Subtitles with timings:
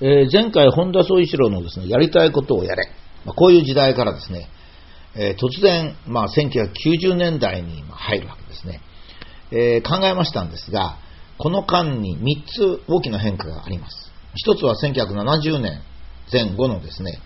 [0.00, 2.88] えー前回、本田宗一郎のですね、やりたいことをやれ。
[3.24, 4.48] まあ、こういう時代からですね、
[5.16, 8.80] えー突然、まあ、1990年代に入るわけですね、
[9.50, 10.98] えー考えましたんですが、
[11.36, 14.12] この間に3つ大きな変化があります。
[14.36, 15.82] 一つは1970年
[16.32, 17.18] 前後のですね、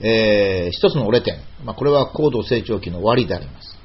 [0.00, 3.78] えー一つの折れ点、まあ、これは高度成長期の終わりであります。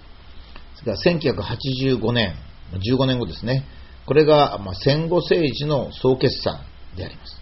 [0.80, 2.34] それから1985年、
[2.73, 3.66] 15年後ですね、
[4.07, 6.62] これがまあ戦後政治の総決算
[6.98, 7.39] であります。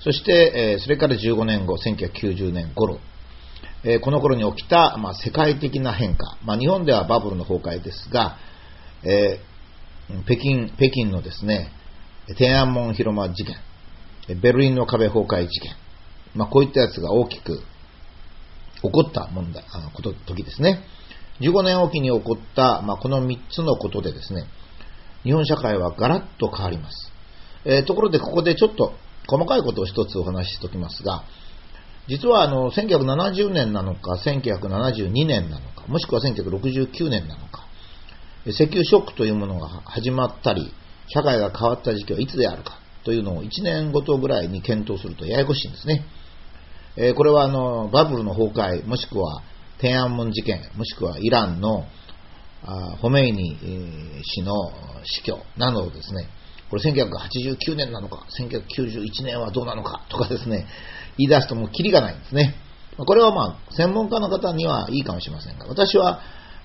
[0.00, 3.00] そして、それから15年後、1990年頃、
[4.00, 8.36] この頃に起きた、ま、世界的な変化、ま、日本ではバブルの崩壊ですが、
[9.04, 9.40] え
[10.24, 11.72] 北京北京のですね
[12.36, 13.56] 天安門広間事件、
[14.40, 15.74] ベルリンの壁崩壊事件、
[16.34, 17.58] まあ、こういったやつが大きく
[18.82, 20.80] 起こった問題あのこと時ですね。
[21.40, 24.46] 15年おきに起こった、まあ、この3つのことでですね、
[25.22, 27.12] 日本社会はガラッと変わります。
[27.64, 28.94] えーところでここでちょっと
[29.26, 31.24] 細かいことを一つお話ししておきますが、
[32.08, 37.66] 実はあの1970年なのか、1972年なのか、もしくは1969年なのか、
[38.46, 40.72] 石油ショックというものが始まったり、
[41.08, 46.04] 社会が変わった時期はいつであるかというのを1年ごとぐらいに検討するとややこしいんですね。
[46.96, 49.42] えこれはあのバブルの崩壊、もしくは
[49.78, 51.84] 天安門事件、もしくはイランの
[52.64, 53.56] あホメイニ
[54.24, 54.52] 氏の
[55.04, 56.28] 死去などですね、
[56.70, 60.66] これ1989年なのか、1991年はどうなのかとかですね、
[61.16, 62.56] 言い出すともうキリがないんですね。
[62.98, 66.20] これはまあ専門家の方にはいいかもしれませんが、私は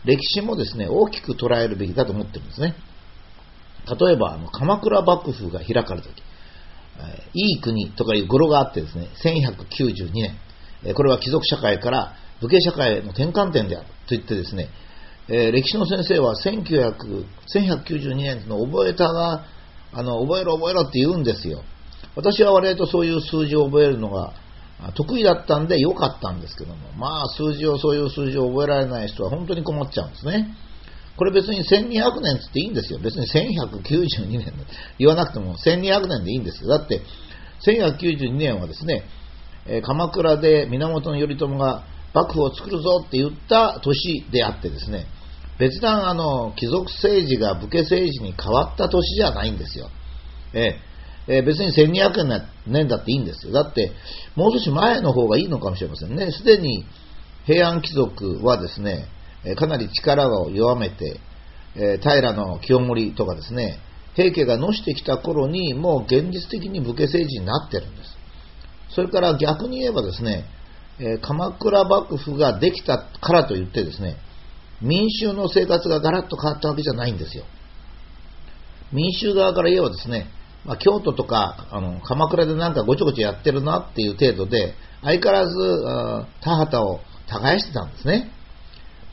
[0.05, 2.75] 歴史もですね、大きく捉えるべきだと思ってるんですね。
[3.99, 6.23] 例えば、あの鎌倉幕府が開かれた時、
[6.99, 10.37] えーいい国とかいう語呂があってですね、1192年、
[10.93, 14.69] これは貴族社会から武家社会への転換点であると言ってですね、
[15.27, 19.45] 歴史の先生は1900 1192年の覚えたが、
[19.93, 21.63] あの、覚えろ覚えろって言うんですよ。
[22.15, 24.33] 私は割とそういう数字を覚えるのが
[24.95, 30.55] 得意だったんで良かったんですけども、まあ数字を、そういう数字を覚えられない人は本当に困っちゃうんですね。
[31.17, 32.99] これ別に1200年つっていいんですよ。
[32.99, 34.51] 別に1192年で
[34.97, 36.69] 言わなくても1200年でいいんですよ。
[36.69, 37.01] だって
[37.65, 39.03] 1192年はですね、
[39.67, 45.05] え鎌倉で源頼朝が幕府を作るぞって言った年であってですね、
[45.61, 49.89] 別段あの貴族政治が武家政治に変わった年じゃないんですよ。
[50.53, 50.79] え
[51.27, 52.23] えー別に1200
[52.65, 53.53] 年だっていいんですよ。
[53.53, 53.91] だって、
[54.35, 56.31] もう少し前の方がいいのかもしれませんね。
[56.31, 56.83] すでに
[57.45, 59.07] 平安貴族はですね、
[59.45, 61.19] えかなり力を弱めて、
[61.75, 63.79] えー平清盛とかですね、
[64.15, 68.17] 平家がのしてきた頃にもう現実的に武家政治になってるんです。
[68.89, 70.45] それから逆に言えばですね、
[70.99, 74.17] えー鎌倉幕府ができたからといってですね、
[74.81, 77.45] 民衆の生活がガラッと変わったわけじゃないんですよ。
[78.91, 80.27] 民衆側から言えばですね、
[80.65, 85.55] まあ、京都とかあの鎌倉でなんかごちょごちょやってるなっていう程度で、相変わらず
[86.41, 88.31] 田畑を耕してたんですね。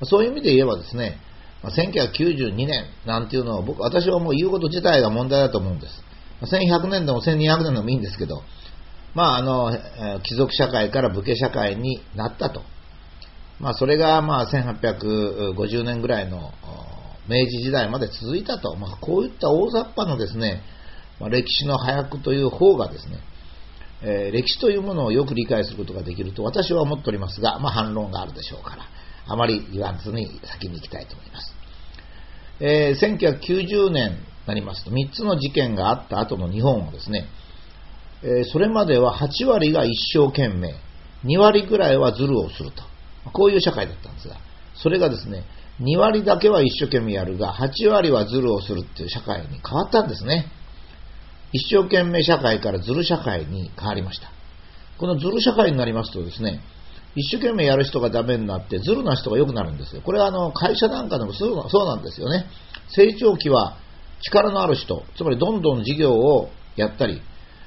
[0.04, 1.18] そういう意味で言えばですね、
[1.62, 6.04] ま1992年なんていうのは僕、私はもう言うこと自体が問題だと思うんです。
[6.42, 8.42] 1100年でも1200年でもいいんですけど、
[9.14, 12.62] まああの、貴族社会から武家社会になったと。
[13.60, 16.52] まあそれがまあ1850年ぐらいの
[17.28, 18.74] 明治時代まで続いたと。
[18.76, 20.62] まあこういった大雑把のですね、
[21.20, 23.18] まあ、歴史の早くという方がですね、
[24.02, 28.84] えー歴史というものをよく理解することができると私は思っておりますが、まあ、反論があるでしょうから、
[29.26, 31.54] あまり言わずに先に行きたいと思います。
[32.60, 37.26] えー1990年になりますと、3つの事件があった後の日本はですね、
[38.22, 40.76] えーそれまでは8割が一生懸命、
[41.24, 42.84] 2割ぐらいはズルをすると。
[43.32, 44.36] こういう社会だったんですが、
[44.74, 45.44] それがですね、
[45.80, 50.50] 2割だけは一生懸命やるが、8割はズルをするっていう社会に変わったんですね。
[51.52, 54.30] 一生懸命社会からズル社会に変わりました。
[54.98, 56.60] このズル社会になりますとですね、
[57.14, 60.02] 一生懸命やる人がダメになって、ズルな人が良くなるんですよ。
[60.02, 62.46] これはあの会社なんかでもそうそうなんですよね。
[62.88, 63.76] 成長期は
[64.20, 67.22] 力のある人、つまりどんどん事業をやったり、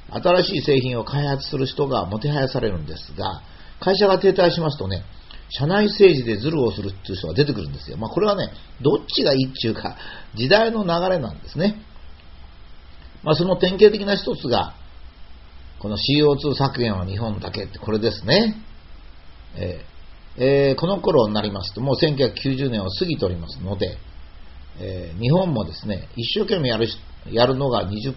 [0.10, 3.42] 新しい製品を開発する人がもてはやされるんですが、
[3.80, 5.04] 会社が停滞しますとね、
[5.52, 7.98] 社内政治でズルをするっていう人が出てくるんですよ。
[7.98, 8.52] まあ、これはね、
[8.82, 9.98] どっちがいいっていうか、
[10.34, 11.82] 時代の流れなんですね。
[13.24, 14.76] まあ、その典型的な一つが、
[15.80, 18.56] この CO2 削減は日本だけってこれですね。
[19.56, 19.92] えー
[20.38, 23.98] えーこの頃になりますと、もう1990年を過ぎておりますので、
[24.80, 26.88] えー日本もですね、一生懸命やる
[27.30, 28.14] やるのが20%、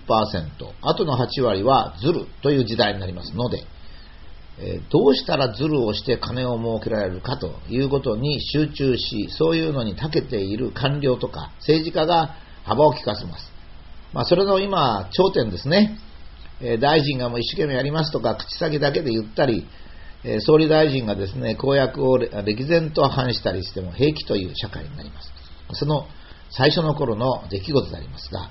[0.82, 3.64] あとの8割はズルという時代になりますので、
[4.58, 13.50] えどうしたらズルをして金を儲けられるかということに集中し、そういうのに長けている官僚とか政治家が幅を利かせます。
[14.12, 15.98] まあ、それの今、頂点ですね。
[16.60, 19.66] え大臣がもう一生懸命やりますとか、口先だけで言ったり、
[20.22, 25.32] え総理大臣がですね、公約を歴然と反したりしても平気という社会になります。
[25.72, 26.06] その
[26.50, 28.50] 最初の頃の出来事でありますが、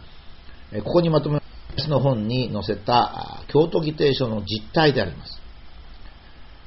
[0.84, 1.42] ここにまとめ
[1.76, 5.43] 私の本に載せた京都議定書の実態であります。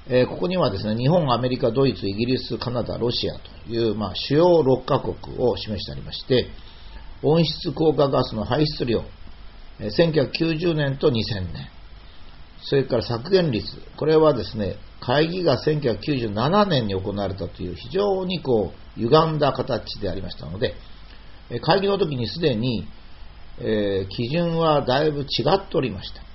[0.09, 6.49] えここにはですね、日本、アメリカ、ドイツ、イギリス、カナダ、ロシアという、まあ、主要6カ国を示してありまして、
[7.23, 9.03] 温室効果ガスの排出量
[9.81, 11.13] え、1990年と2000
[11.53, 11.69] 年、
[12.63, 13.67] それから削減率、
[13.97, 20.75] これはですね、会議が1997年に行われたという非常にこう歪んだ形でありましたので、
[21.61, 22.89] 会議の時にすでに、
[23.59, 25.25] えー、基準はだいぶ違
[25.55, 26.26] っておりました。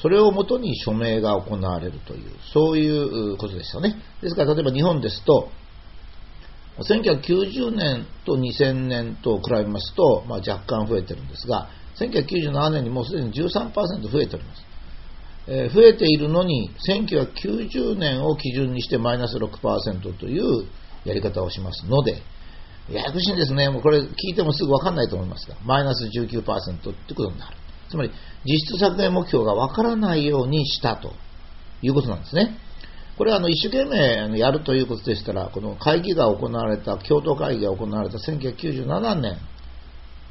[0.00, 3.96] それをもとに署名が行われるという、そういうことですよね。
[4.22, 5.48] ですから、例えば日本ですと、
[6.78, 13.72] 1990年と2000年と比べますと、まあ、若干増えてるんですが、1997年にもうすでに13%
[14.10, 14.66] 増えております。
[15.48, 20.66] えー、増えているのに、1990年を基準にしてマイナス6%という
[21.04, 22.22] やり方をしますので、
[22.90, 23.68] ややこしいんですね。
[23.70, 26.42] もうこれ聞いてもすぐわかんないと思いますが、マイナス19%
[26.90, 27.56] ってことになる。
[27.88, 28.10] つまり、
[28.44, 31.12] 実質削減目標がわからないようにしたと
[31.82, 32.58] いうことなんですね。
[33.16, 39.38] これはあの一生懸命やるということでしたら、この会議が行われた、京都会議が行われた1997年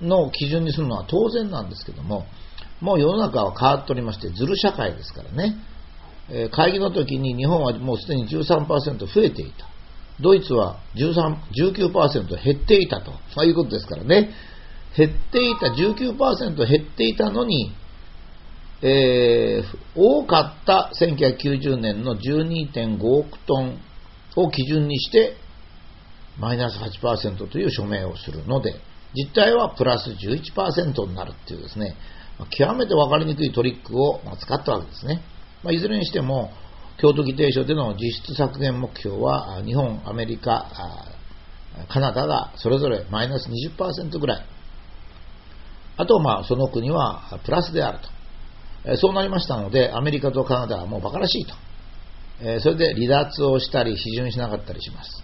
[0.02, 2.25] の基準にするのは当然なんですけども、
[2.81, 5.56] もう世の中は変わっておりまして、ずる社会ですからね、
[6.52, 8.68] 会議の時に日本はもうすでに13%
[9.00, 9.68] 増えていた。
[10.19, 13.12] ドイツは13 19%減っていたと、
[13.44, 14.31] いうことですからね。
[14.97, 17.71] 減っていた、19%減っていたのに、
[18.81, 23.80] えー、多かった1990年の12.5億トン
[24.36, 25.38] を基準にして、
[26.38, 28.75] マイナス8%という署名をするので、
[29.15, 31.95] 実態はプラス11%になるっていうですね、
[32.50, 35.21] 極めて分かりにくいトリックを使ったわけですね。
[35.63, 36.51] まあ、いずれにしても、
[36.97, 40.69] 京都議定書での実質削減目標は、日本、アメリカ、
[41.89, 44.45] カナダがそれぞれマイナス20%ぐらい。
[45.97, 48.97] あと、まあ、その国はプラスであると。
[48.97, 51.56] そうなりましたので、アメリカとカナダはもう馬鹿らしいと。
[52.59, 55.24] それで離脱をしたり、批准しなかったりします。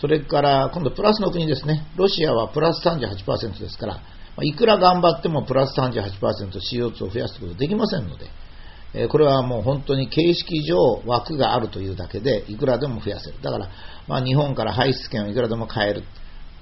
[0.00, 1.86] それから、今度プラスの国ですね。
[1.96, 4.00] ロシアはプラス38%ですから、
[4.42, 13.36] いくら頑張ってもプラス 38%CO2 を増やすことはできませんので、これはもう本当に形式上枠があるというだけで、いくらでも増やせる。
[13.42, 13.68] だから、
[14.06, 16.04] まあ、日本から排出権をいくらでも買える、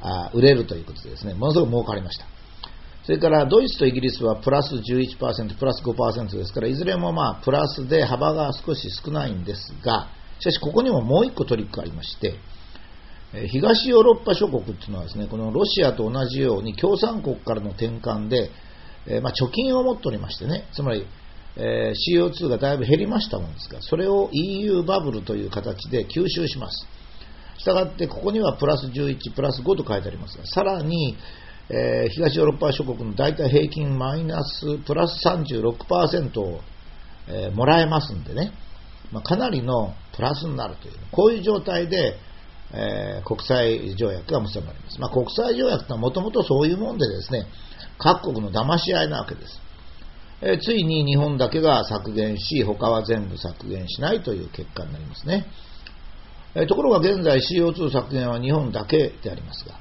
[0.00, 2.26] あ売れるということでですね、ものすごく儲かりました。
[3.04, 10.08] それからドイツとイギリスはプラス11%、プラス5%ですから、いずれもまあプラスで幅が少し少ないんですが、
[10.40, 12.34] しかしここにももう一個トリックがありまして、
[13.48, 18.50] 東ヨーロッパ諸国っていうのはですね、このロシアと同じように共産国からの転換で、
[19.06, 21.06] えまあ、貯金を持っておりましてね、つまり、
[21.56, 26.86] えー、CO2 がだいぶ減りましたもんですが、それを EU バブルという形で吸収します。
[27.58, 31.16] したがって、ここにはプラス11、プラス5と書いてありますが、さらに、
[31.70, 36.60] えー、東ヨーロッパ諸国の大体平均マイナスプラス36%を、
[37.26, 38.52] えー、もらえますんでね、
[39.12, 42.16] まあ、かなりのプラスになるという、こういう状態で、
[42.72, 45.00] えー、国際条約が結ばれます。
[45.00, 47.46] まあ、国際条約とはもともとそういうもんでですね、
[47.98, 49.60] 各国の騙し合いなわけです。
[50.42, 55.46] えー、ついに日本だけが削減し、他は全部削減しないという結果になりますね。
[56.54, 59.78] えー、ところが現在 CO2 削減は日本だけでありますが、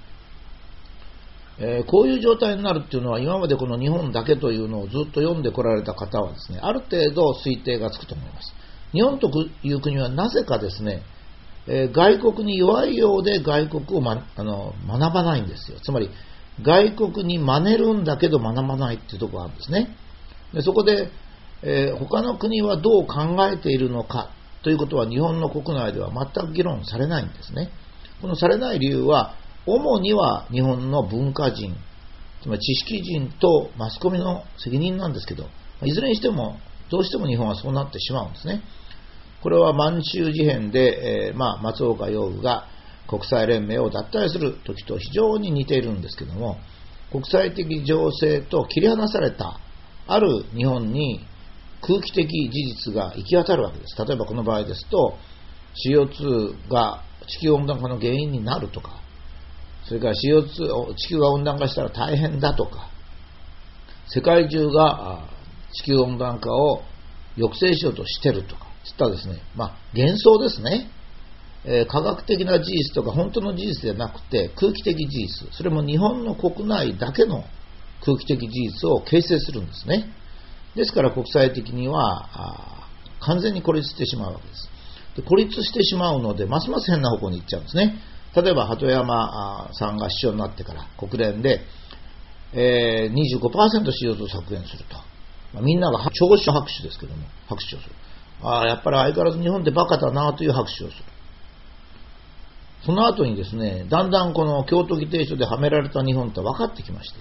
[1.59, 8.53] えー、こういう状態になるっていうのは今までこの日本だけというのをずっと読んでこられた方はですね、ある程度推定がつくと思います。
[8.91, 9.29] 日本と
[9.63, 11.03] いう国はなぜかですね、
[11.67, 15.79] えー、外国に弱いようで外国を、ま、あの学ばないんですよ。
[15.81, 16.09] つまり、
[16.61, 19.95] 外国に真似るんだけど学ばないっていうところがあるんですね。
[20.53, 21.09] でそこで、
[21.63, 24.29] えー、他の国はどう考えているのか
[24.63, 27.71] ということは日本の国内では全く議論されないんですね。
[28.21, 31.75] このされない理由は、主には日本の文化人、
[32.41, 35.47] つまり知識人とマスコミの責任なんですけど、
[35.83, 36.57] いずれにしても、
[36.89, 38.61] どうしても日本はそうなってしまうんですね。
[39.41, 42.67] これは満州事変で、えー、まあ、松岡洋夫が
[43.07, 46.57] 国際連盟を脱退する時と非常に似ているんですけども、
[47.11, 49.59] 国際的情勢と切り離された
[50.07, 51.25] ある日本に
[51.81, 54.05] 空気的事実が行き渡るわけです。
[54.05, 55.17] 例えばこの場合ですと、
[55.89, 59.02] CO2 が地球温暖化の原因になるとか、
[59.85, 62.89] それから CO2、地球が温暖化したら大変だとか、
[64.07, 65.27] 世界中が
[65.73, 66.83] 地球温暖化を
[67.35, 70.89] 抑制しようとしてるとか、つったですね、まあ、幻想ですね。
[71.65, 77.45] えー、科学的な事実とか本当の事実ではなくて空気的事実、それも日本の国内だけの
[78.03, 80.09] 空気的事実を形成するんですね。
[80.75, 82.83] ですから国際的には
[83.21, 84.69] 完全に孤立してしまうわけです。
[85.15, 87.97] で孤立してしまうので、ますます変な方向に行っちゃうんですね。
[88.35, 91.61] 例えば、鳩山さんが首相になってから国連で、
[92.53, 94.95] えー、25%CO2 削減すると。
[95.53, 97.95] まあ、みんなが長所拍手ですけども、拍手をする。
[98.41, 101.03] ああ、やっぱり相変わらず日本ってバカだなという拍手をする。
[102.85, 107.19] その後にですね、だんだんこの京都議定書ではめられた日本って分かってきまして、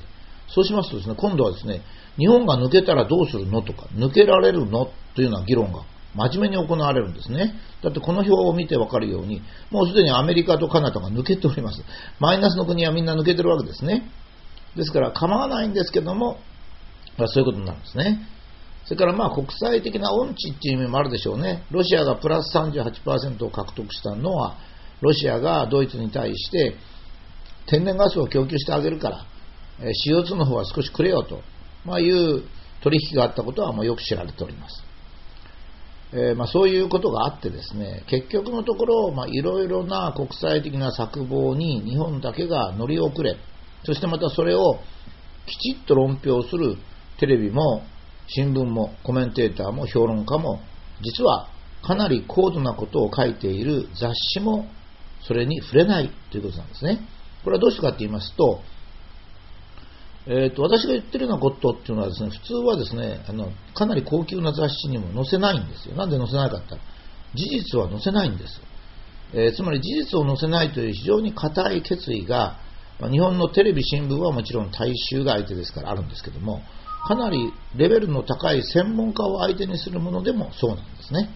[0.49, 1.83] そうしますとですね、今度はですね、
[2.19, 7.54] 日本が抜けたらどうするのとか、抜けられるのというような議論が真面目に行われるんですね。
[7.83, 11.83] だってこの表を見て分かるように、もうすでにアメリカとカナダが抜けております。
[12.21, 14.11] マイナスの国はみんな抜けてるわけですね。
[14.76, 16.38] ですから構わないんですけども、
[17.16, 18.26] そういうことになるんですね。
[18.85, 21.64] それからまあ国際的な音痴っていう意味もあるでしょうね。
[21.71, 24.57] ロシアがプラス38%を獲得したのは、
[25.00, 26.76] ロシアがドイツに対して
[27.66, 29.26] 天然ガスを供給してあげるから、
[29.81, 31.42] CO2 の方は少しくれよと、
[31.85, 32.42] ま、いう
[32.83, 34.85] 取引があったことはもうよく知られております。
[36.14, 43.37] えー、まあ、そういうことがあってですね、結局のところ、いろいろな国際的な策謀に日本だけが乗り遅れ、
[43.85, 44.78] そしてまたそれを
[45.47, 46.76] きちっと論評する
[47.19, 47.83] テレビも
[48.28, 50.61] 新聞もコメンテーターも評論家も
[51.02, 51.49] 実は
[51.83, 54.66] かなり高度なことを書いている雑誌も
[55.26, 57.00] それに触れないということなんですね。
[57.45, 58.61] これはどうしてかと言いますと、
[60.26, 65.97] えーと、私が言ってるようなことっていうのはですね、普通はですね、あのかなり高級な雑誌にも載せないんですよ。
[65.97, 66.87] なんで載せなかって言った？
[66.87, 66.93] ら、
[67.35, 68.61] 事実は載せないんです。
[69.35, 72.59] えー、つまり事実を載せないという非常に固い決意が、
[73.00, 76.62] まあ、日本のテレビ、新聞はもちろん大衆が相手ですからあるんですけども、
[77.09, 81.31] かなりレベルの高い専門家を相手にするものでもそうなんですね。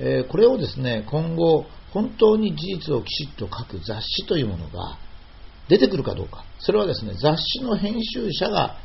[0.00, 4.98] えー、これをですね、今後、本当に事実をきちっと書く雑誌というものが
[5.68, 6.44] 出てくるかどうか。
[6.58, 8.76] それはですね、雑誌の編集者が、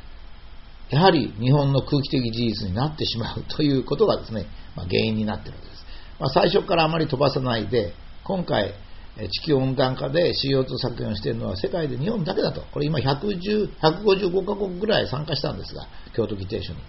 [0.90, 5.86] やはり日本の空気的事実になってしまう ということがですね、まあ、原因になっているわけです。
[6.20, 8.76] まあ、最初からあまり飛ばさないで、今回、
[9.16, 12.62] 地球温暖化で CO2 削減をしているのは世界で日本だけだと。
[12.72, 16.80] これ今110 155カ国ぐらい参加したんですが、京都議定書に。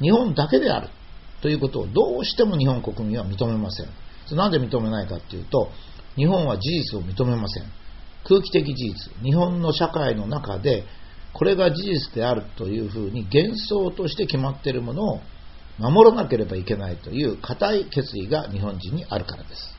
[0.00, 0.90] 日本だけである
[1.40, 3.88] ということをどうしても日本国民は認めません。
[4.36, 5.70] なんで認めないかというと、
[6.16, 7.64] 日本は事実を認めません。
[8.28, 10.84] 空気的事実、日本の社会の中で、
[11.32, 15.20] これが事実であるというふうに幻想として決まっているものを
[15.78, 19.75] 守らなければいけないという固い決意が日本人にあるからです。